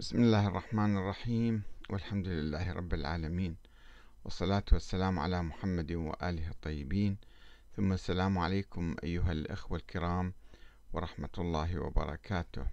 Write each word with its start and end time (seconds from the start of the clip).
بسم 0.00 0.18
الله 0.18 0.46
الرحمن 0.46 0.96
الرحيم. 0.96 1.62
والحمد 1.90 2.28
لله 2.28 2.72
رب 2.72 2.94
العالمين. 2.94 3.56
والصلاة 4.24 4.64
والسلام 4.72 5.18
على 5.18 5.42
محمد 5.42 5.92
وآله 5.92 6.50
الطيبين. 6.50 7.16
ثم 7.76 7.92
السلام 7.92 8.38
عليكم 8.38 8.96
أيها 9.02 9.32
الأخوة 9.32 9.78
الكرام 9.78 10.32
ورحمة 10.92 11.28
الله 11.38 11.78
وبركاته. 11.78 12.66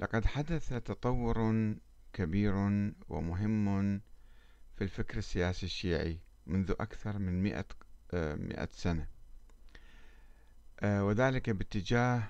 لقد 0.00 0.26
حدث 0.26 0.68
تطور 0.68 1.74
كبير 2.12 2.54
ومهم 3.08 3.98
في 4.76 4.84
الفكر 4.84 5.18
السياسي 5.18 5.66
الشيعي 5.66 6.18
منذ 6.46 6.70
أكثر 6.80 7.18
من 7.18 7.42
مئة, 7.42 7.66
مئة 8.36 8.68
سنة. 8.72 9.06
آه، 10.80 11.04
وذلك 11.04 11.50
باتجاه 11.50 12.22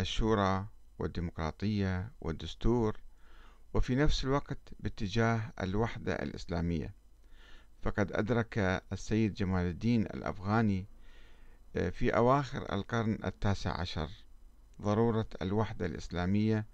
الشورى 0.00 0.66
والديمقراطية 1.02 2.12
والدستور 2.20 3.00
وفي 3.74 3.94
نفس 3.94 4.24
الوقت 4.24 4.58
باتجاه 4.80 5.52
الوحدة 5.62 6.12
الإسلامية. 6.12 6.94
فقد 7.82 8.12
أدرك 8.12 8.58
السيد 8.92 9.34
جمال 9.34 9.66
الدين 9.66 10.02
الأفغاني 10.02 10.86
آه، 11.76 11.90
في 11.90 12.16
أواخر 12.16 12.72
القرن 12.72 13.18
التاسع 13.24 13.80
عشر 13.80 14.08
ضرورة 14.82 15.26
الوحدة 15.42 15.86
الإسلامية 15.86 16.66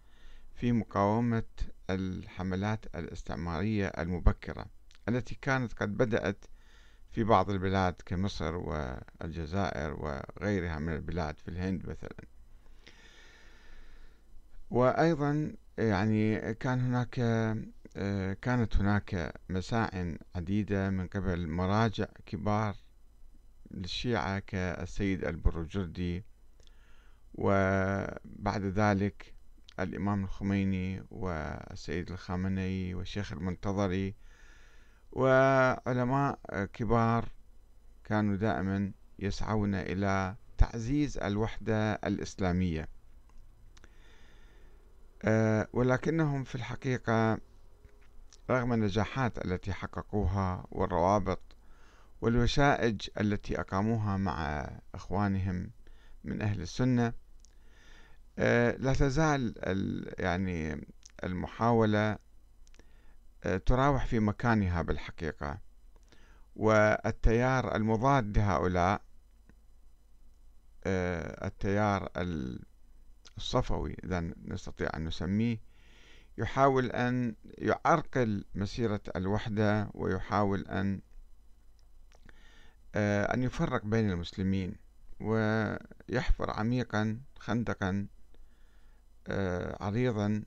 في 0.55 0.73
مقاومة 0.73 1.43
الحملات 1.91 2.97
الاستعمارية 2.97 3.87
المبكرة 3.87 4.67
التي 5.09 5.39
كانت 5.43 5.73
قد 5.73 5.97
بدأت 5.97 6.45
في 7.11 7.25
بعض 7.25 7.51
البلاد 7.51 7.95
كمصر 8.07 8.55
والجزائر 8.55 9.93
وغيرها 9.93 10.79
من 10.79 10.93
البلاد 10.93 11.39
في 11.39 11.49
الهند 11.49 11.87
مثلا. 11.89 12.38
وأيضا 14.71 15.53
يعني 15.79 16.55
كان 16.55 16.81
هناك 16.81 17.15
كانت 18.43 18.77
هناك 18.77 19.35
مساع 19.49 20.15
عديدة 20.37 20.91
من 20.91 21.07
قبل 21.07 21.49
مراجع 21.49 22.07
كبار 22.27 22.77
للشيعة 23.71 24.39
كالسيد 24.39 25.25
البروجردي. 25.25 26.25
وبعد 27.35 28.65
ذلك 28.65 29.35
الإمام 29.81 30.25
الخميني 30.25 31.03
والسيد 31.11 32.11
الخامنئي 32.11 32.95
والشيخ 32.95 33.33
المنتظري 33.33 34.15
وعلماء 35.13 36.39
كبار 36.73 37.29
كانوا 38.05 38.37
دائما 38.37 38.93
يسعون 39.19 39.75
إلى 39.75 40.37
تعزيز 40.59 41.19
الوحدة 41.19 41.93
الإسلامية. 41.93 42.83
آه، 42.83 42.98
ولكنهم 45.73 46.45
في 46.45 46.55
الحقيقة 46.55 47.39
رغم 48.51 48.73
النجاحات 48.73 49.45
التي 49.45 49.73
حققوها 49.73 50.67
والروابط 50.71 51.41
والوشائج 52.21 53.09
التي 53.21 53.61
أقاموها 53.61 54.17
مع 54.17 54.69
إخوانهم 54.95 55.71
من 56.25 56.43
أهل 56.43 56.61
السنة 56.61 57.13
آه، 58.39 58.77
لا 58.77 58.93
تزال 58.93 59.55
يعني 60.19 60.87
المحاولة 61.25 62.19
آه، 63.45 63.57
تراوح 63.57 64.07
في 64.07 64.21
مكانها 64.21 64.83
بالحقيقة 64.83 65.59
والتيار 66.57 67.77
المضاد 67.77 68.39
لهؤلاء 68.39 69.03
التيار 70.87 72.11
الصفوي 73.39 73.97
إذا 74.05 74.21
نستطيع 74.45 74.91
أن 74.95 75.05
نسميه 75.05 75.59
يحاول 76.39 76.91
أن 76.91 77.35
يعرقل 77.59 78.45
مسيرة 78.55 79.01
الوحدة 79.17 79.91
ويحاول 79.95 80.67
أن 80.69 81.01
آه، 82.95 83.35
أن 83.35 83.43
يفرق 83.43 83.85
بين 83.85 84.11
المسلمين 84.11 84.77
ويحفر 85.21 86.51
عميقا 86.51 87.21
خندقا 87.39 88.07
آه، 89.27 89.85
عريضا 89.85 90.43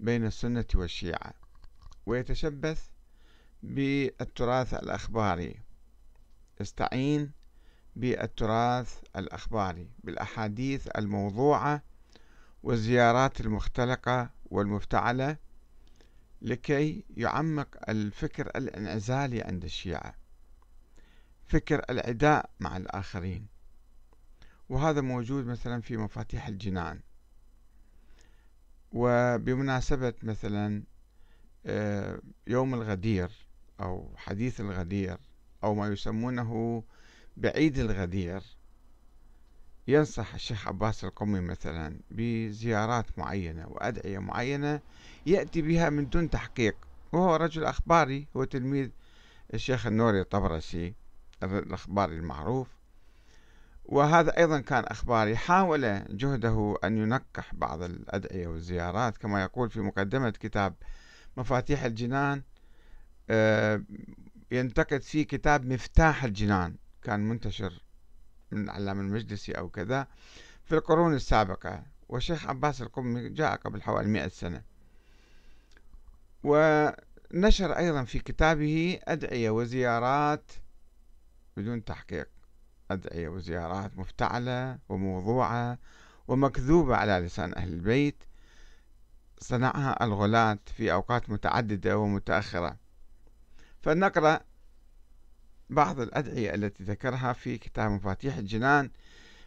بين 0.00 0.26
السنة 0.26 0.66
والشيعة 0.74 1.34
ويتشبث 2.06 2.88
بالتراث 3.62 4.74
الأخباري. 4.74 5.60
يستعين 6.60 7.32
بالتراث 7.96 9.02
الأخباري 9.16 9.90
بالأحاديث 10.04 10.88
الموضوعة 10.98 11.82
والزيارات 12.64 13.40
المختلقة 13.40 14.30
والمفتعلة 14.50 15.36
لكي 16.42 17.04
يعمق 17.16 17.68
الفكر 17.88 18.46
الانعزالي 18.46 19.42
عند 19.42 19.64
الشيعة 19.64 20.14
فكر 21.46 21.84
العداء 21.90 22.50
مع 22.60 22.76
الآخرين. 22.76 23.46
وهذا 24.68 25.00
موجود 25.00 25.46
مثلا 25.46 25.80
في 25.80 25.96
مفاتيح 25.96 26.46
الجنان. 26.46 27.00
وبمناسبة 28.92 30.14
مثلا 30.22 30.82
آه، 31.66 32.20
يوم 32.46 32.74
الغدير 32.74 33.30
أو 33.80 34.12
حديث 34.16 34.60
الغدير 34.60 35.18
أو 35.64 35.74
ما 35.74 35.88
يسمونه 35.88 36.82
بعيد 37.36 37.78
الغدير 37.78 38.42
ينصح 39.88 40.34
الشيخ 40.34 40.68
عباس 40.68 41.04
القمي 41.04 41.40
مثلا 41.40 42.00
بزيارات 42.10 43.18
معينة 43.18 43.66
وأدعية 43.68 44.18
معينة 44.18 44.80
يأتي 45.26 45.62
بها 45.62 45.90
من 45.90 46.08
دون 46.08 46.30
تحقيق. 46.30 46.76
وهو 47.12 47.36
رجل 47.36 47.64
أخباري 47.64 48.26
هو 48.36 48.44
تلميذ 48.44 48.90
الشيخ 49.54 49.86
النوري 49.86 50.20
الطبرسي 50.20 50.94
الأخباري 51.42 52.16
المعروف. 52.16 52.68
وهذا 53.84 54.38
أيضا 54.38 54.60
كان 54.60 54.84
أخباري. 54.84 55.36
حاول 55.36 56.02
جهده 56.16 56.76
أن 56.84 56.98
ينقح 56.98 57.54
بعض 57.54 57.82
الأدعية 57.82 58.46
والزيارات 58.46 59.18
كما 59.18 59.42
يقول 59.42 59.70
في 59.70 59.80
مقدمة 59.80 60.30
كتاب 60.30 60.74
مفاتيح 61.36 61.84
الجنان. 61.84 62.42
آه، 63.30 63.82
ينتقد 64.50 65.02
فيه 65.02 65.26
كتاب 65.26 65.66
مفتاح 65.66 66.24
الجنان 66.24 66.76
كان 67.02 67.28
منتشر 67.28 67.82
من 68.54 68.64
العلامة 68.64 69.00
المجلسي 69.00 69.52
أو 69.52 69.68
كذا 69.68 70.06
في 70.64 70.74
القرون 70.74 71.14
السابقة. 71.14 71.82
والشيخ 72.08 72.46
عباس 72.46 72.82
القمي 72.82 73.28
جاء 73.28 73.56
قبل 73.56 73.82
حوالي 73.82 74.08
مئة 74.08 74.28
سنة. 74.28 74.62
ونشر 76.44 77.76
أيضا 77.76 78.04
في 78.04 78.18
كتابه 78.18 78.98
أدعية 79.04 79.50
وزيارات 79.50 80.52
بدون 81.56 81.84
تحقيق. 81.84 82.28
أدعية 82.90 83.28
وزيارات 83.28 83.98
مفتعلة 83.98 84.78
وموضوعة 84.88 85.78
ومكذوبة 86.28 86.96
على 86.96 87.26
لسان 87.26 87.54
أهل 87.54 87.72
البيت. 87.72 88.24
صنعها 89.38 90.04
الغلاة 90.04 90.58
في 90.76 90.92
أوقات 90.92 91.30
متعددة 91.30 91.98
ومتأخرة. 91.98 92.76
فنقرأ 93.82 94.40
بعض 95.70 96.00
الأدعية 96.00 96.54
التي 96.54 96.84
ذكرها 96.84 97.32
في 97.32 97.58
كتاب 97.58 97.90
مفاتيح 97.90 98.36
الجنان 98.36 98.90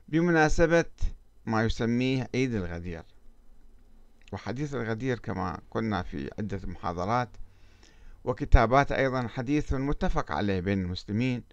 بمناسبة 0.07 0.85
ما 1.45 1.63
يسميه 1.63 2.29
عيد 2.35 2.55
الغدير. 2.55 3.03
وحديث 4.33 4.75
الغدير 4.75 5.19
كما 5.19 5.59
قلنا 5.71 6.03
في 6.03 6.29
عدة 6.39 6.59
محاضرات 6.63 7.29
وكتابات 8.23 8.91
أيضا 8.91 9.27
حديث 9.27 9.73
متفق 9.73 10.31
عليه 10.31 10.59
بين 10.59 10.81
المسلمين 10.81 11.43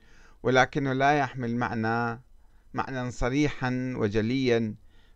ولكنه 0.43 0.93
لا 0.93 1.19
يحمل 1.19 1.57
معنى 1.57 2.21
معنى 2.75 3.11
صريحا 3.11 3.95
وجليا 3.97 4.75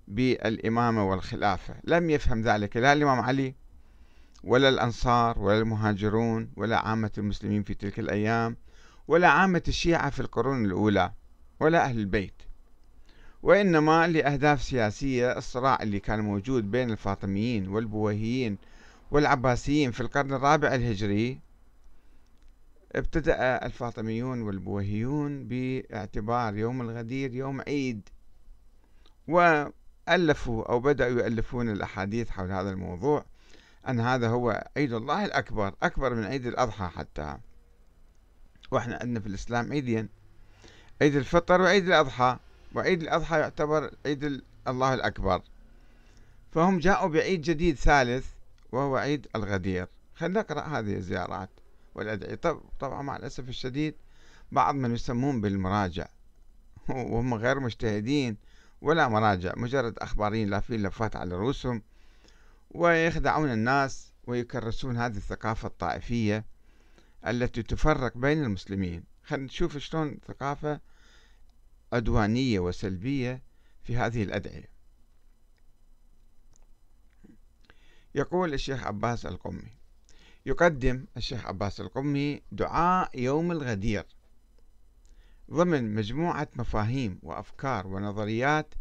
بالإمامة 0.08 1.10
والخلافة. 1.10 1.74
لم 1.84 2.10
يفهم 2.10 2.42
ذلك 2.42 2.76
لا 2.76 2.92
الإمام 2.92 3.20
علي 3.20 3.54
ولا 4.44 4.68
الأنصار 4.68 5.38
ولا 5.38 5.58
المهاجرون 5.58 6.50
ولا 6.56 6.78
عامة 6.78 7.10
المسلمين 7.18 7.62
في 7.62 7.74
تلك 7.74 7.98
الأيام. 7.98 8.56
ولا 9.08 9.28
عامة 9.28 9.62
الشيعة 9.68 10.10
في 10.10 10.20
القرون 10.20 10.64
الأولى 10.64 11.12
ولا 11.60 11.84
أهل 11.84 11.98
البيت 11.98 12.42
وإنما 13.42 14.06
لأهداف 14.06 14.62
سياسية 14.62 15.38
الصراع 15.38 15.82
اللي 15.82 16.00
كان 16.00 16.20
موجود 16.20 16.70
بين 16.70 16.90
الفاطميين 16.90 17.68
والبويهيين 17.68 18.58
والعباسيين 19.10 19.90
في 19.90 20.00
القرن 20.00 20.32
الرابع 20.32 20.74
الهجري 20.74 21.40
ابتدأ 22.92 23.66
الفاطميون 23.66 24.42
والبويهيون 24.42 25.44
باعتبار 25.48 26.56
يوم 26.56 26.80
الغدير 26.80 27.34
يوم 27.34 27.60
عيد 27.60 28.08
وألفوا 29.28 30.72
أو 30.72 30.80
بدأوا 30.80 31.10
يؤلفون 31.10 31.68
الأحاديث 31.68 32.30
حول 32.30 32.52
هذا 32.52 32.70
الموضوع 32.70 33.24
أن 33.88 34.00
هذا 34.00 34.28
هو 34.28 34.66
عيد 34.76 34.92
الله 34.92 35.24
الأكبر 35.24 35.74
أكبر 35.82 36.14
من 36.14 36.24
عيد 36.24 36.46
الأضحى 36.46 36.86
حتى. 36.86 37.38
وإحنا 38.70 38.98
عندنا 39.02 39.20
في 39.20 39.26
الإسلام 39.26 39.72
عيدين. 39.72 40.08
عيد 41.02 41.16
الفطر 41.16 41.60
وعيد 41.60 41.86
الأضحى 41.86 42.38
وعيد 42.74 43.02
الأضحى 43.02 43.40
يعتبر 43.40 43.90
عيد 44.06 44.42
الله 44.68 44.94
الأكبر. 44.94 45.42
فهم 46.52 46.78
جاءوا 46.78 47.08
بعيد 47.08 47.42
جديد 47.42 47.76
ثالث 47.76 48.26
وهو 48.72 48.96
عيد 48.96 49.26
الغدير. 49.36 49.86
خلينا 50.14 50.40
نقرأ 50.40 50.60
هذه 50.60 50.96
الزيارات 50.96 51.50
والأدعية. 51.94 52.60
طبعا 52.80 53.02
مع 53.02 53.16
الأسف 53.16 53.48
الشديد 53.48 53.94
بعض 54.52 54.74
من 54.74 54.94
يسمون 54.94 55.40
بالمراجع. 55.40 56.06
وهم 56.88 57.34
غير 57.34 57.60
مجتهدين 57.60 58.36
ولا 58.80 59.08
مراجع 59.08 59.52
مجرد 59.56 59.98
أخباريين 59.98 60.50
لافين 60.50 60.82
لفات 60.82 61.16
على 61.16 61.34
رؤوسهم 61.34 61.82
ويخدعون 62.70 63.52
الناس 63.52 64.12
ويكرسون 64.26 64.96
هذه 64.96 65.16
الثقافة 65.16 65.68
الطائفية. 65.68 66.44
التي 67.26 67.62
تفرق 67.62 68.18
بين 68.18 68.44
المسلمين. 68.44 69.04
خلينا 69.24 69.46
نشوف 69.46 69.78
شلون 69.78 70.18
ثقافة 70.28 70.80
عدوانية 71.92 72.60
وسلبية 72.60 73.42
في 73.84 73.96
هذه 73.96 74.22
الأدعية. 74.22 74.68
يقول 78.14 78.54
الشيخ 78.54 78.86
عباس 78.86 79.26
القمي 79.26 79.68
يقدم 80.46 81.04
الشيخ 81.16 81.46
عباس 81.46 81.80
القمي 81.80 82.42
دعاء 82.52 83.20
يوم 83.20 83.52
الغدير. 83.52 84.06
ضمن 85.50 85.94
مجموعة 85.94 86.48
مفاهيم 86.56 87.18
وأفكار 87.22 87.86
ونظريات 87.86 88.74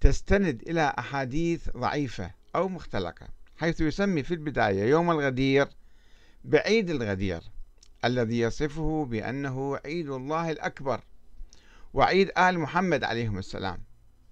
تستند 0.00 0.62
إلى 0.68 0.94
أحاديث 0.98 1.70
ضعيفة 1.76 2.30
أو 2.56 2.68
مختلقة 2.68 3.28
حيث 3.56 3.80
يسمي 3.80 4.22
في 4.22 4.34
البداية 4.34 4.84
يوم 4.84 5.10
الغدير 5.10 5.68
بعيد 6.44 6.90
الغدير. 6.90 7.42
الذي 8.04 8.38
يصفه 8.38 9.04
بأنه 9.04 9.78
عيد 9.84 10.10
الله 10.10 10.50
الأكبر 10.50 11.00
وعيد 11.94 12.30
آل 12.38 12.58
محمد 12.58 13.04
عليهم 13.04 13.38
السلام. 13.38 13.82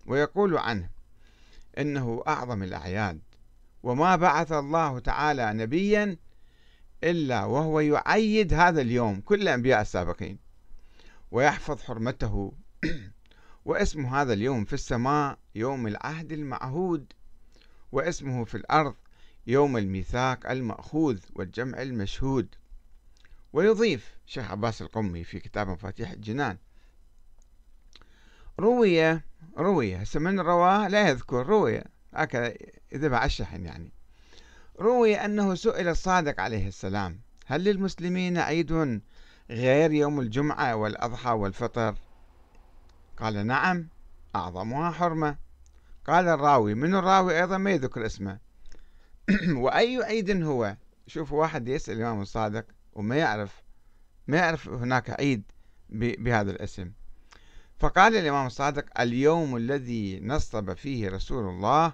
ويقول 0.06 0.58
عنه 0.58 0.90
إنه 1.78 2.22
أعظم 2.28 2.62
الأعياد 2.62 3.20
وما 3.82 4.16
بعث 4.16 4.52
الله 4.52 4.98
تعالى 4.98 5.52
نبيا 5.52 6.16
إلا 7.04 7.44
وهو 7.44 7.80
يعيد 7.80 8.54
هذا 8.54 8.80
اليوم 8.80 9.20
كل 9.20 9.42
الأنبياء 9.42 9.80
السابقين. 9.80 10.38
ويحفظ 11.30 11.82
حرمته 11.82 12.52
واسم 13.64 14.06
هذا 14.06 14.32
اليوم 14.32 14.64
في 14.64 14.72
السماء 14.72 15.38
يوم 15.54 15.86
العهد 15.86 16.32
المعهود 16.32 17.12
واسمه 17.92 18.44
في 18.44 18.56
الأرض 18.56 18.94
يوم 19.46 19.76
الميثاق 19.76 20.50
المأخوذ 20.50 21.18
والجمع 21.34 21.82
المشهود. 21.82 22.54
ويضيف 23.52 24.16
شيخ 24.26 24.50
عباس 24.50 24.82
القمي 24.82 25.24
في 25.24 25.40
كتاب 25.40 25.68
مفاتيح 25.68 26.10
الجنان. 26.10 26.58
روي 28.60 29.20
روي 29.58 29.96
هسه 29.96 30.20
من 30.20 30.40
رواه 30.40 30.88
لا 30.88 31.08
يذكر 31.08 31.46
روي 31.46 31.82
هكذا 32.14 32.54
إذا 32.92 33.08
مع 33.08 33.24
الشحن 33.24 33.64
يعني. 33.64 33.92
روي 34.80 35.14
أنه 35.14 35.54
سئل 35.54 35.88
الصادق 35.88 36.40
عليه 36.40 36.68
السلام 36.68 37.20
هل 37.46 37.64
للمسلمين 37.64 38.38
عيد 38.38 39.00
غير 39.50 39.92
يوم 39.92 40.20
الجمعة 40.20 40.76
والأضحى 40.76 41.30
والفطر؟ 41.30 41.94
قال 43.16 43.46
نعم 43.46 43.88
أعظمها 44.36 44.90
حرمة. 44.90 45.36
قال 46.06 46.28
الراوي 46.28 46.74
من 46.74 46.94
الراوي 46.94 47.40
أيضا 47.40 47.58
ما 47.58 47.70
يذكر 47.70 48.06
اسمه. 48.06 48.38
وأي 49.62 50.02
عيد 50.02 50.42
هو؟ 50.42 50.76
شوف 51.06 51.32
واحد 51.32 51.68
يسأل 51.68 51.96
الإمام 51.96 52.20
الصادق. 52.20 52.64
وما 52.92 53.16
يعرف 53.16 53.62
ما 54.26 54.36
يعرف 54.36 54.68
هناك 54.68 55.10
عيد 55.10 55.42
بهذا 55.88 56.50
الاسم. 56.50 56.92
فقال 57.78 58.16
الإمام 58.16 58.46
الصادق 58.46 59.00
اليوم 59.00 59.56
الذي 59.56 60.20
نصب 60.20 60.72
فيه 60.72 61.08
رسول 61.08 61.48
الله 61.48 61.92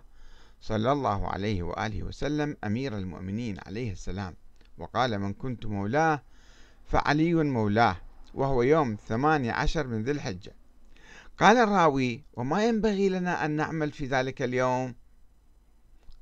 صلى 0.60 0.92
الله 0.92 1.28
عليه 1.28 1.62
وآله 1.62 2.02
وسلم 2.02 2.56
أمير 2.64 2.98
المؤمنين 2.98 3.56
عليه 3.66 3.92
السلام 3.92 4.34
وقال 4.78 5.18
من 5.18 5.32
كنت 5.32 5.66
مولاه 5.66 6.22
فعلي 6.86 7.34
مولاه 7.34 7.96
وهو 8.34 8.62
يوم 8.62 8.96
ثمانية 9.08 9.52
عشر 9.52 9.86
من 9.86 10.02
ذي 10.02 10.10
الحجة 10.10 10.54
قال 11.38 11.56
الراوي 11.56 12.24
وما 12.32 12.64
ينبغي 12.64 13.08
لنا 13.08 13.44
أن 13.44 13.50
نعمل 13.50 13.92
في 13.92 14.06
ذلك 14.06 14.42
اليوم 14.42 14.94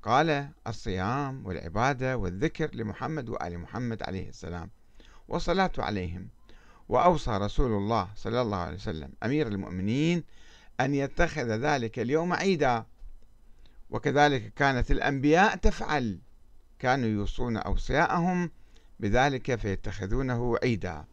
قال 0.06 0.48
الصيام 0.66 1.46
والعبادة 1.46 2.16
والذكر 2.16 2.74
لمحمد 2.74 3.28
وآل 3.28 3.58
محمد 3.58 4.02
عليه 4.02 4.28
السلام 4.28 4.70
والصلاة 5.28 5.72
عليهم. 5.78 6.28
وأوصى 6.88 7.30
رسول 7.30 7.72
الله 7.72 8.08
صلى 8.16 8.40
الله 8.40 8.56
عليه 8.56 8.76
وسلم 8.76 9.12
أمير 9.22 9.48
المؤمنين 9.48 10.24
أن 10.80 10.94
يتخذ 10.94 11.46
ذلك 11.46 11.98
اليوم 11.98 12.32
عيدا. 12.32 12.84
وكذلك 13.90 14.54
كانت 14.54 14.90
الأنبياء 14.90 15.56
تفعل. 15.56 16.18
كانوا 16.78 17.08
يوصون 17.08 17.56
أوصياءهم 17.56 18.50
بذلك 19.00 19.54
فيتخذونه 19.54 20.56
عيدا. 20.62 21.04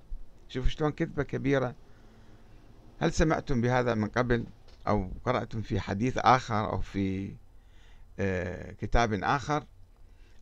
شوفوا 0.50 0.70
شلون 0.70 0.92
كذبة 0.92 1.24
كبيرة. 1.24 1.76
هل 3.00 3.14
سمعتم 3.14 3.62
بهذا 3.62 3.94
من 3.94 4.08
قبل؟ 4.08 4.46
أو 4.88 5.12
قرأتم 5.26 5.62
في 5.62 5.80
حديث 5.80 6.18
آخر 6.18 6.72
أو 6.72 6.82
في 6.82 7.36
كتاب 8.80 9.14
آخر 9.14 9.66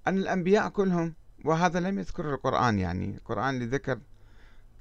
أن 0.08 0.18
الأنبياء 0.18 0.70
كلهم 0.70 1.14
وهذا 1.46 1.80
لم 1.80 2.00
يذكر 2.00 2.34
القرآن 2.34 2.80
يعني. 2.80 3.06
القرآن 3.16 3.70
ذكر 3.70 4.00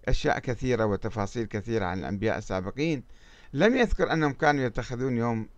أشياء 0.08 0.38
كثيرة 0.38 0.84
وتفاصيل 0.84 1.46
كثيرة 1.46 1.84
عن 1.84 1.98
الأنبياء 1.98 2.38
السابقين. 2.38 3.02
لم 3.52 3.76
يذكر 3.76 4.12
أنهم 4.12 4.32
كانوا 4.32 4.64
يتخذون 4.64 5.16
يوم 5.16 5.48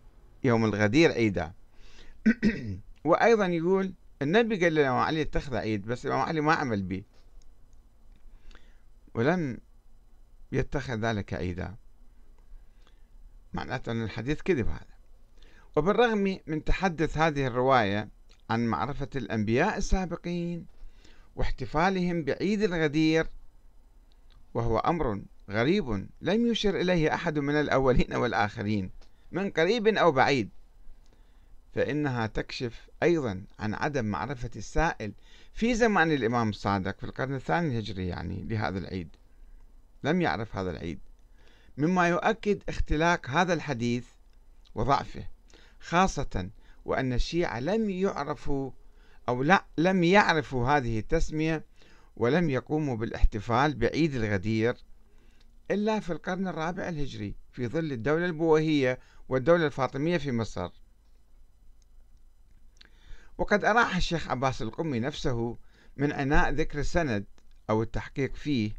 يوم 0.45 0.65
الغدير 0.65 1.13
عيدا. 1.13 1.53
وأيضا 3.05 3.47
يقول 3.47 3.95
النبي 4.23 4.65
قال 4.65 4.75
لنا 4.75 5.03
علي 5.03 5.23
اتخذ 5.23 5.57
عيد 5.57 5.87
بس 5.87 6.07
الإمام 6.07 6.23
علي 6.23 6.41
ما 6.41 6.55
عمل 6.55 6.83
به 6.83 7.03
ولم 9.15 9.59
يتخذ 10.53 10.95
ذلك 10.95 11.35
عيدا. 11.35 11.75
معناته 13.53 13.93
أن 13.93 14.03
الحديث 14.05 14.43
كذب 14.43 14.69
هذا. 14.69 14.92
وبالرغم 15.77 16.39
من 16.47 16.65
تحدث 16.65 17.19
هذه 17.19 17.47
الرواية 17.47 18.09
عن 18.51 18.67
معرفة 18.67 19.09
الأنبياء 19.17 19.79
السابقين 19.79 20.67
واحتفالهم 21.37 22.25
بعيد 22.25 22.63
الغدير 22.63 23.27
وهو 24.55 24.79
أمر 24.79 25.23
غريب 25.51 26.07
لم 26.21 26.47
يشر 26.47 26.81
إليه 26.81 27.15
أحد 27.15 27.39
من 27.39 27.55
الأولين 27.55 28.15
والآخرين 28.15 28.91
من 29.33 29.51
قريب 29.51 29.87
أو 29.87 30.13
بعيد. 30.13 30.51
فإنها 31.75 32.27
تكشف 32.27 32.91
أيضا 33.03 33.45
عن 33.59 33.75
عدم 33.75 34.05
معرفة 34.05 34.51
السائل 34.57 35.13
في 35.55 35.75
زمان 35.75 36.13
الإمام 36.13 36.49
الصادق 36.49 36.99
في 36.99 37.05
القرن 37.05 37.35
الثاني 37.35 37.69
الهجري 37.69 38.07
يعني 38.07 38.45
لهذا 38.45 38.79
العيد. 38.79 39.09
لم 40.05 40.23
يعرف 40.23 40.57
هذا 40.57 40.71
العيد. 40.71 40.99
مما 41.77 42.09
يؤكد 42.09 42.63
اختلاق 42.69 43.31
هذا 43.31 43.53
الحديث 43.53 44.07
وضعفه. 44.75 45.25
خاصة 45.83 46.51
وأن 46.85 47.13
الشيعة 47.13 47.61
لم 47.61 47.91
يعرفوا 47.91 48.71
أو 49.29 49.43
لا 49.43 49.65
لم 49.79 50.05
يعرفوا 50.05 50.69
هذه 50.69 50.99
التسمية 50.99 51.65
ولم 52.17 52.51
يقوموا 52.51 52.97
بالاحتفال 52.97 53.75
بعيد 53.75 54.15
الغدير 54.15 54.77
إلا 55.71 56.01
في 56.01 56.13
القرن 56.13 56.49
الرابع 56.49 56.89
الهجري 56.89 57.35
في 57.53 57.69
ظل 57.69 57.93
الدولة 57.93 58.27
البويهية 58.27 58.99
والدولة 59.29 59.67
الفاطمية 59.67 60.19
في 60.19 60.33
مصر. 60.33 60.71
وقد 63.39 63.65
أراح 63.65 63.97
الشيخ 63.97 64.29
عباس 64.29 64.63
القمي 64.63 65.01
نفسه 65.01 65.59
من 65.97 66.13
عناء 66.13 66.51
ذكر 66.51 66.79
السند 66.79 67.25
أو 67.71 67.83
التحقيق 67.83 68.35
فيه 68.35 68.73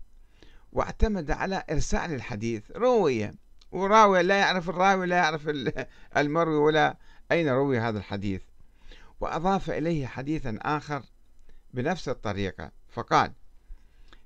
واعتمد 0.71 1.31
على 1.31 1.63
إرسال 1.69 2.13
الحديث 2.13 2.71
روية 2.71 3.42
وراوي 3.73 4.23
لا 4.23 4.37
يعرف 4.39 4.69
الراوي 4.69 5.07
لا 5.07 5.15
يعرف 5.15 5.49
المروي 6.17 6.55
ولا 6.55 6.97
أين 7.31 7.49
روي 7.49 7.79
هذا 7.79 7.97
الحديث. 7.97 8.41
وأضاف 9.19 9.69
إليه 9.69 10.07
حديثا 10.07 10.59
آخر 10.61 11.03
بنفس 11.73 12.09
الطريقة. 12.09 12.71
فقال 12.89 13.33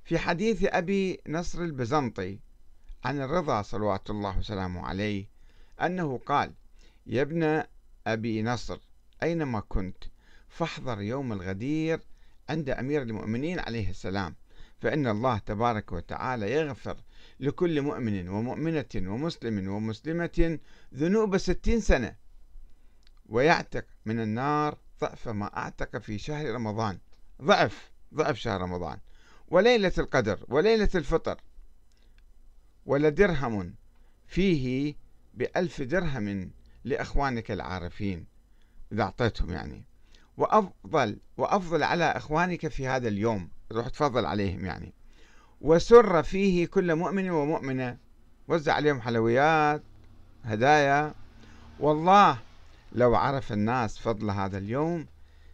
في 0.04 0.18
حديث 0.18 0.64
أبي 0.64 1.22
نصر 1.28 1.62
البزنطي 1.62 2.40
عن 3.06 3.22
الرضا 3.22 3.62
صلوات 3.62 4.10
الله 4.10 4.38
وسلامه 4.38 4.86
عليه 4.86 5.26
أنه 5.82 6.18
قال 6.26 6.54
يا 7.06 7.22
ابن 7.22 7.64
أبي 8.08 8.44
نصر 8.44 8.80
أينما 9.24 9.60
كنت 9.60 10.04
فاحذر 10.48 11.02
يوم 11.02 11.34
الغدير 11.34 12.00
عند 12.50 12.70
أمير 12.70 13.02
المؤمنين 13.02 13.60
عليه 13.60 13.90
السلام 13.90 14.36
فإن 14.80 15.08
الله 15.08 15.38
تبارك 15.38 15.92
وتعالى 15.92 16.52
يغفر 16.52 16.98
لكل 17.40 17.82
مؤمن 17.82 18.30
ومؤمنة 18.30 18.86
ومسلم 18.96 19.68
ومسلمة 19.68 20.60
ذنوب 20.94 21.38
ستين 21.38 21.80
سنة 21.80 22.16
ويعتق 23.30 23.86
من 24.06 24.20
النار 24.20 24.78
ضعف 25.02 25.30
ما 25.30 25.58
أعتق 25.58 25.98
في 25.98 26.18
شهر 26.18 26.52
رمضان. 26.52 27.00
ضعف 27.42 27.92
ضعف 28.14 28.38
شهر 28.38 28.62
رمضان. 28.62 29.00
وليلة 29.48 29.94
القدر 29.98 30.46
وليلة 30.48 30.90
الفطر. 30.96 31.42
ولدرهم 32.86 33.76
فيه 34.28 34.96
بألف 35.34 35.82
درهم 35.82 36.52
لأخوانك 36.84 37.52
العارفين 37.52 38.26
إذا 38.92 39.04
أعطيتهم 39.04 39.52
يعني. 39.52 39.84
وأفضل 40.38 41.18
وأفضل 41.38 41.84
على 41.84 42.06
إخوانك 42.06 42.68
في 42.68 42.88
هذا 42.88 43.08
اليوم. 43.08 43.50
روح 43.72 43.88
تفضل 43.88 44.26
عليهم 44.26 44.66
يعني. 44.66 44.94
وسر 45.62 46.24
فيه 46.24 46.68
كل 46.68 46.96
مؤمن 46.96 47.30
ومؤمنة. 47.30 47.98
وزع 48.48 48.74
عليهم 48.74 49.02
حلويات 49.02 49.84
هدايا. 50.44 51.14
والله 51.80 52.40
لو 52.92 53.16
عرف 53.16 53.52
الناس 53.52 54.00
فضل 54.00 54.30
هذا 54.30 54.58
اليوم 54.58 55.08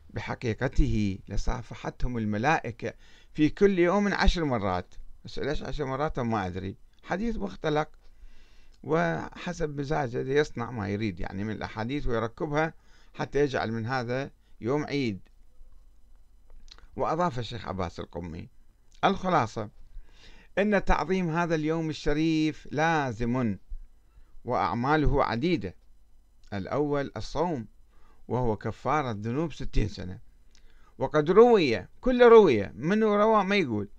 بحقيقته 0.10 1.20
لصافحتهم 1.30 2.18
الملائكة 2.18 2.94
في 3.34 3.50
كل 3.50 3.80
يوم 3.80 4.14
عشر 4.14 4.44
مرات. 4.44 4.96
بس 5.26 5.40
ليش 5.40 5.64
عشر 5.64 5.86
مرات؟ 5.86 6.20
ما 6.20 6.48
أدري. 6.48 6.76
حديث 7.04 7.36
مختلق. 7.36 7.90
وحسب 8.84 9.80
مزاجه 9.80 10.18
يصنع 10.18 10.72
ما 10.72 10.90
يريد 10.90 11.20
يعني 11.20 11.44
من 11.44 11.52
الأحاديث 11.52 12.08
ويركبها 12.08 12.74
حتى 13.14 13.40
يجعل 13.40 13.72
من 13.72 13.86
هذا 13.86 14.32
يوم 14.62 14.86
عيد. 14.86 15.20
وأضاف 16.96 17.40
الشيخ 17.40 17.68
عباس 17.68 18.00
القمي 18.00 18.50
الخلاصة 19.04 19.70
إن 20.58 20.86
تعظيم 20.86 21.30
هذا 21.30 21.56
اليوم 21.56 21.90
الشريف 21.90 22.68
لازم 22.72 23.58
وأعماله 24.46 25.24
عديدة. 25.24 25.76
الأول 26.54 27.12
الصوم 27.18 27.68
وهو 28.28 28.58
كفارة 28.58 29.12
ذنوب 29.12 29.54
ستين 29.54 29.88
سنة. 29.88 30.20
وقد 30.98 31.32
روي 31.32 31.88
كل 32.02 32.24
روي 32.24 32.70
منه 32.76 33.16
روى 33.16 33.44
ما 33.44 33.56
يقول. 33.56 33.90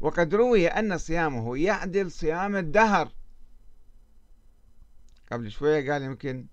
وقد 0.00 0.34
روي 0.34 0.66
أن 0.68 0.98
صيامه 0.98 1.56
يعدل 1.56 2.10
صيام 2.10 2.56
الدهر. 2.56 3.12
قبل 5.32 5.50
شوية 5.50 5.92
قال 5.92 6.02
يمكن 6.02 6.46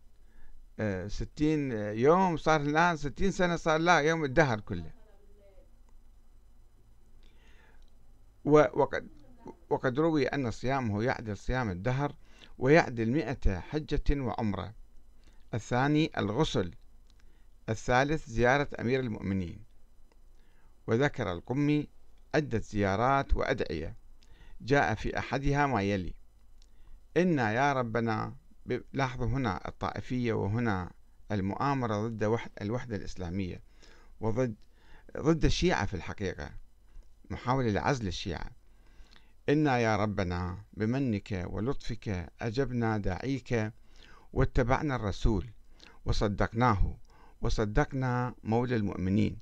آه، 0.80 1.08
ستين 1.08 1.72
يوم 1.72 2.38
صار 2.38 2.62
الآن 2.62 2.98
ستين 2.98 3.32
سنة 3.32 3.56
صار 3.56 3.80
لا 3.80 4.00
يوم 4.00 4.24
الدهر 4.24 4.60
كله. 4.60 4.92
وقد 8.46 9.08
وقد 9.70 10.00
روي 10.00 10.26
أن 10.28 10.52
صيامه 10.52 11.04
يعدل 11.04 11.38
صيام 11.38 11.70
الدهر 11.70 12.16
ويعدل 12.58 13.12
مئة 13.12 13.60
حجة 13.60 14.04
وعمرة. 14.12 14.74
الثاني 15.54 16.12
الغسل. 16.18 16.74
الثالث 17.70 18.30
زيارة 18.30 18.68
أمير 18.80 19.00
المؤمنين. 19.00 19.64
وذكر 20.88 21.32
القمي 21.32 21.88
عدة 22.36 22.60
زيارات 22.60 23.36
وأدعية. 23.36 23.96
جاء 24.62 24.96
في 24.96 25.20
أحدها 25.20 25.68
ما 25.68 25.82
يلي 25.82 26.14
إنا 27.18 27.52
يا 27.54 27.74
ربنا 27.74 28.36
لاحظوا 28.94 29.28
هنا 29.28 29.68
الطائفية 29.68 30.34
وهنا 30.34 30.92
المؤامرة 31.32 32.08
ضد 32.08 32.40
الوحدة 32.62 32.96
الإسلامية 32.96 33.62
وضد 34.20 34.56
ضد 35.18 35.46
الشيعة 35.46 35.86
في 35.86 35.94
الحقيقة. 35.94 36.61
محاولة 37.32 37.70
لعزل 37.72 38.08
الشيعة. 38.08 38.52
إنا 39.50 39.80
يا 39.80 39.96
ربنا 39.96 40.58
بمنك 40.74 41.46
ولطفك 41.50 42.30
أجبنا 42.42 42.98
داعيك 42.98 43.74
واتبعنا 44.34 44.96
الرسول 44.96 45.50
وصدقناه 46.06 46.98
وصدقنا 47.42 48.36
مولى 48.44 48.76
المؤمنين 48.76 49.38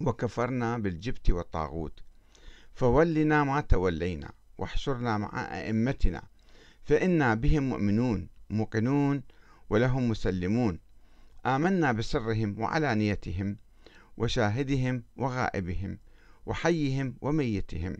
وكفرنا 0.00 0.78
بالجبت 0.78 1.30
والطاغوت. 1.30 2.00
فولنا 2.74 3.44
ما 3.44 3.60
تولينا 3.60 4.30
واحشرنا 4.58 5.18
مع 5.18 5.58
أئمتنا 5.60 6.22
فإنا 6.82 7.34
بهم 7.34 7.62
مؤمنون 7.62 8.28
موقنون 8.50 9.22
ولهم 9.70 10.08
مسلمون. 10.08 10.78
آمنا 11.46 11.92
بسرهم 11.92 12.60
وعلانيتهم 12.60 13.56
وشاهدهم 14.16 15.02
وغائبهم. 15.16 15.98
وحيهم 16.46 17.16
وميتهم 17.20 17.96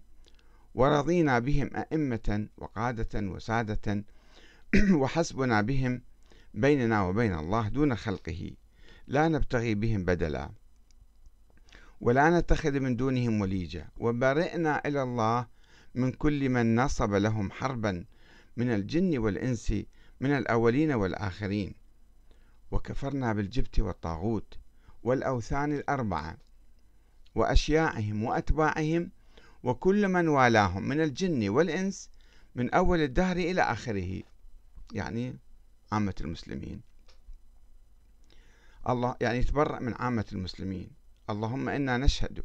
ورضينا 0.74 1.38
بهم 1.38 1.70
أئمة 1.76 2.48
وقادة 2.56 3.20
وسادة 3.20 4.04
وحسبنا 5.00 5.60
بهم 5.60 6.02
بيننا 6.54 7.02
وبين 7.02 7.34
الله 7.34 7.68
دون 7.68 7.96
خلقه. 7.96 8.50
لا 9.06 9.28
نبتغي 9.28 9.74
بهم 9.74 10.04
بدلا 10.04 10.50
ولا 12.00 12.40
نتخذ 12.40 12.80
من 12.80 12.96
دونهم 12.96 13.40
وليجة 13.40 13.88
وبرئنا 13.98 14.82
إلى 14.86 15.02
الله 15.02 15.46
من 15.94 16.12
كل 16.12 16.48
من 16.48 16.74
نصب 16.74 17.14
لهم 17.14 17.50
حربا 17.50 18.04
من 18.56 18.70
الجن 18.74 19.18
والإنس 19.18 19.74
من 20.20 20.30
الأولين 20.30 20.92
والآخرين. 20.92 21.74
وكفرنا 22.70 23.32
بالجبت 23.32 23.80
والطاغوت 23.80 24.58
والأوثان 25.02 25.72
الأربعة. 25.72 26.36
وأشياعهم 27.34 28.24
وأتباعهم 28.24 29.10
وكل 29.62 30.08
من 30.08 30.28
والاهم 30.28 30.88
من 30.88 31.00
الجن 31.00 31.48
والإنس 31.48 32.10
من 32.54 32.70
أول 32.70 33.00
الدهر 33.00 33.36
إلى 33.36 33.62
آخره. 33.62 34.22
يعني 34.92 35.36
عامة 35.92 36.14
المسلمين. 36.20 36.80
الله 38.88 39.16
يعني 39.20 39.38
يتبرأ 39.38 39.80
من 39.80 39.94
عامة 39.94 40.24
المسلمين. 40.32 40.90
اللهم 41.30 41.68
إنا 41.68 41.96
نشهد 41.96 42.42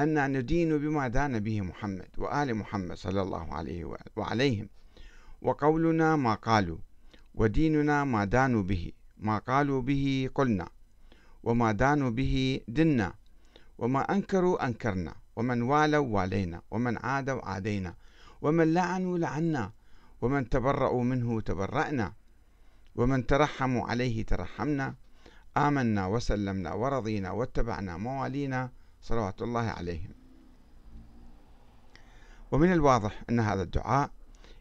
أن 0.00 0.38
ندين 0.38 0.78
بما 0.78 1.08
دان 1.08 1.40
به 1.40 1.60
محمد 1.60 2.08
وآل 2.18 2.54
محمد 2.54 2.96
صلى 2.96 3.22
الله 3.22 3.54
عليه 3.54 3.96
وعليهم. 4.16 4.68
وقولنا 5.42 6.16
ما 6.16 6.34
قالوا 6.34 6.78
وديننا 7.34 8.04
ما 8.04 8.24
دانوا 8.24 8.62
به. 8.62 8.92
ما 9.18 9.38
قالوا 9.38 9.82
به 9.82 10.30
قلنا. 10.34 10.68
وما 11.42 11.72
دانوا 11.72 12.10
به 12.10 12.60
دنا. 12.68 13.14
وما 13.78 14.00
أنكروا 14.00 14.66
أنكرنا 14.66 15.14
ومن 15.36 15.62
والوا 15.62 16.06
والينا 16.06 16.62
ومن 16.70 16.98
عادوا 16.98 17.48
عادينا 17.48 17.94
ومن 18.42 18.74
لعنوا 18.74 19.18
لعنا 19.18 19.72
ومن 20.22 20.48
تبرأوا 20.48 21.04
منه 21.04 21.40
تبرأنا 21.40 22.12
ومن 22.96 23.26
ترحموا 23.26 23.86
عليه 23.86 24.24
ترحمنا. 24.24 24.94
آمنا 25.56 26.06
وسلمنا 26.06 26.72
ورضينا 26.72 27.30
واتبعنا 27.30 27.96
موالينا 27.96 28.70
صلوات 29.02 29.42
الله 29.42 29.60
عليهم. 29.60 30.10
ومن 32.52 32.72
الواضح 32.72 33.22
أن 33.30 33.40
هذا 33.40 33.62
الدعاء 33.62 34.10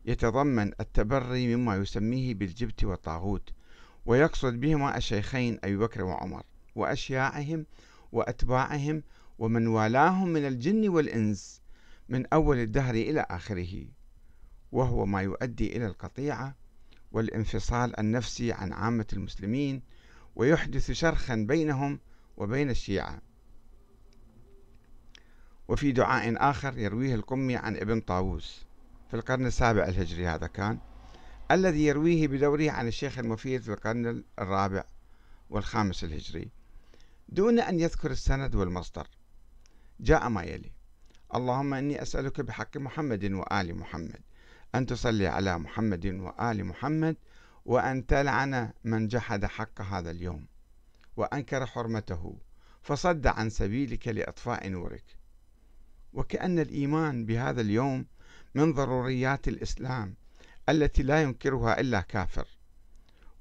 يتضمن 0.05 0.71
التبري 0.79 1.55
مما 1.55 1.75
يسميه 1.75 2.33
بالجبت 2.33 2.83
والطاغوت 2.83 3.49
ويقصد 4.05 4.59
بهما 4.59 4.97
الشيخين 4.97 5.59
أبي 5.63 5.77
بكر 5.77 6.03
وعمر 6.03 6.43
وأشياعهم 6.75 7.65
وأتباعهم 8.13 9.03
ومن 9.39 9.67
والاهم 9.67 10.29
من 10.29 10.47
الجن 10.47 10.89
والإنس 10.89 11.61
من 12.09 12.25
أول 12.33 12.57
الدهر 12.57 12.95
إلى 12.95 13.25
آخره 13.29 13.85
وهو 14.71 15.05
ما 15.05 15.21
يؤدي 15.21 15.77
إلى 15.77 15.87
القطيعة 15.87 16.55
والانفصال 17.11 17.99
النفسي 17.99 18.51
عن 18.51 18.73
عامة 18.73 19.05
المسلمين 19.13 19.81
ويحدث 20.35 20.91
شرخا 20.91 21.35
بينهم 21.35 21.99
وبين 22.37 22.69
الشيعة. 22.69 23.21
وفي 25.67 25.91
دعاء 25.91 26.49
آخر 26.49 26.77
يرويه 26.77 27.15
القمي 27.15 27.55
عن 27.55 27.75
ابن 27.75 28.01
طاووس 28.01 28.65
في 29.09 29.13
القرن 29.13 29.45
السابع 29.45 29.83
الهجري 29.83 30.27
هذا 30.27 30.47
كان 30.47 30.79
الذي 31.51 31.85
يرويه 31.85 32.27
بدوره 32.27 32.71
عن 32.71 32.87
الشيخ 32.87 33.19
المفيد 33.19 33.61
في 33.61 33.73
القرن 33.73 34.23
الرابع 34.39 34.83
والخامس 35.49 36.03
الهجري. 36.03 36.62
دون 37.33 37.59
أن 37.59 37.79
يذكر 37.79 38.11
السند 38.11 38.55
والمصدر. 38.55 39.07
جاء 39.99 40.29
ما 40.29 40.43
يلي. 40.43 40.71
اللهم 41.35 41.73
إني 41.73 42.01
أسألك 42.01 42.41
بحق 42.41 42.77
محمد 42.77 43.31
وآل 43.31 43.75
محمد. 43.75 44.21
أن 44.75 44.85
تصلي 44.85 45.27
على 45.27 45.57
محمد 45.57 46.05
وآل 46.05 46.65
محمد 46.65 47.17
وأن 47.65 48.05
تلعن 48.05 48.73
من 48.83 49.07
جحد 49.07 49.45
حق 49.45 49.81
هذا 49.81 50.11
اليوم. 50.11 50.47
وأنكر 51.17 51.65
حرمته. 51.65 52.37
فصد 52.81 53.27
عن 53.27 53.49
سبيلك 53.49 54.07
لإطفاء 54.07 54.69
نورك. 54.69 55.17
وكأن 56.13 56.59
الإيمان 56.59 57.25
بهذا 57.25 57.61
اليوم 57.61 58.05
من 58.55 58.73
ضروريات 58.73 59.47
الإسلام 59.47 60.15
التي 60.69 61.03
لا 61.03 61.21
ينكرها 61.21 61.79
إلا 61.79 62.01
كافر. 62.01 62.47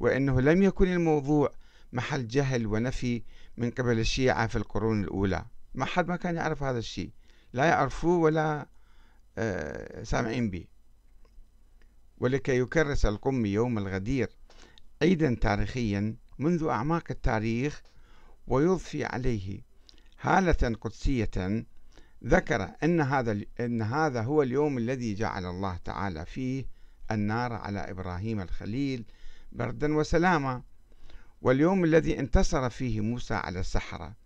وأنه 0.00 0.40
لم 0.40 0.62
يكن 0.62 0.88
الموضوع 0.88 1.52
محل 1.92 2.28
جهل 2.28 2.66
ونفي 2.66 3.22
من 3.56 3.70
قبل 3.70 3.98
الشيعة 3.98 4.46
في 4.46 4.56
القرون 4.56 5.04
الأولى. 5.04 5.44
ما 5.74 5.84
حد 5.84 6.08
ما 6.08 6.16
كان 6.16 6.36
يعرف 6.36 6.62
هذا 6.62 6.78
الشيء. 6.78 7.10
لا 7.52 7.64
يعرفوه 7.64 8.18
ولا 8.18 8.66
آه، 9.38 10.02
سامعين 10.02 10.50
به. 10.50 10.64
ولكي 12.18 12.58
يكرس 12.58 13.06
القمي 13.06 13.48
يوم 13.48 13.78
الغدير 13.78 14.28
عيدا 15.02 15.36
تاريخيا 15.40 16.16
منذ 16.38 16.66
أعماق 16.68 17.04
التاريخ 17.10 17.82
ويضفي 18.46 19.04
عليه 19.04 19.60
هالة 20.20 20.76
قدسية 20.80 21.64
ذكر 22.24 22.70
أن 22.82 23.00
هذا 23.00 23.40
أن 23.60 23.82
هذا 23.82 24.22
هو 24.22 24.42
اليوم 24.42 24.78
الذي 24.78 25.14
جعل 25.14 25.46
الله 25.46 25.76
تعالى 25.76 26.26
فيه 26.26 26.64
النار 27.10 27.52
على 27.52 27.90
إبراهيم 27.90 28.40
الخليل 28.40 29.04
بردا 29.52 29.96
وسلاما. 29.96 30.62
واليوم 31.42 31.84
الذي 31.84 32.18
انتصر 32.18 32.70
فيه 32.70 33.00
موسى 33.00 33.34
على 33.34 33.60
السحرة 33.60 34.16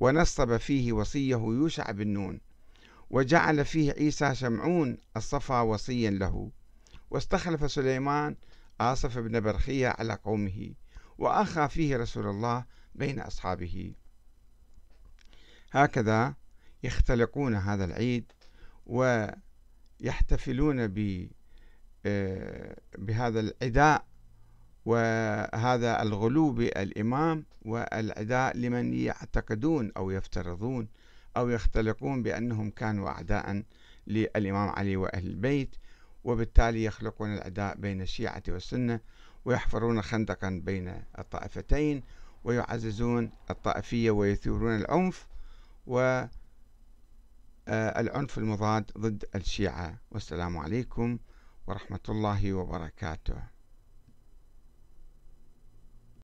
ونصب 0.00 0.56
فيه 0.56 0.92
وصيه 0.92 1.36
يوشع 1.36 1.90
بن 1.90 2.08
نون 2.08 2.40
وجعل 3.10 3.64
فيه 3.64 3.92
عيسى 3.92 4.34
شمعون 4.34 4.98
الصفا 5.16 5.60
وصيا 5.60 6.10
له 6.10 6.50
واستخلف 7.10 7.70
سليمان 7.70 8.36
آصف 8.80 9.18
بن 9.18 9.40
برخية 9.40 9.88
على 9.88 10.14
قومه 10.14 10.74
وأخى 11.18 11.68
فيه 11.68 11.96
رسول 11.96 12.26
الله 12.26 12.64
بين 12.94 13.20
أصحابه. 13.20 13.94
هكذا 15.72 16.34
يختلقون 16.82 17.54
هذا 17.54 17.84
العيد 17.84 18.32
ويحتفلون 18.86 20.88
آه، 22.06 22.76
بهذا 22.98 23.40
العداء 23.40 24.06
وهذا 24.86 26.02
الغلو 26.02 26.50
بالإمام 26.50 27.44
والعداء 27.64 28.56
لمن 28.56 28.94
يعتقدون 28.94 29.92
أو 29.96 30.10
يفترضون 30.10 30.88
أو 31.36 31.48
يختلقون 31.48 32.22
بأنهم 32.22 32.70
كانوا 32.70 33.08
أعداء 33.08 33.62
للإمام 34.06 34.68
علي 34.68 34.96
وأهل 34.96 35.26
البيت 35.26 35.76
وبالتالي 36.24 36.84
يخلقون 36.84 37.34
العداء 37.34 37.76
بين 37.76 38.02
الشيعة 38.02 38.42
والسنة 38.48 39.00
ويحفرون 39.44 40.02
خندقا 40.02 40.60
بين 40.64 41.02
الطائفتين 41.18 42.02
ويعززون 42.44 43.30
الطائفية 43.50 44.10
ويثيرون 44.10 44.76
العنف 44.76 45.26
والعنف 45.86 46.78
المضاد 48.38 48.90
ضد 48.98 49.24
الشيعة. 49.34 49.98
والسلام 50.10 50.58
عليكم 50.58 51.18
ورحمة 51.66 52.00
الله 52.08 52.52
وبركاته. 52.52 53.55